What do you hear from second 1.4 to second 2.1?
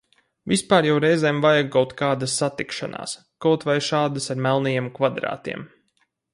vajag kaut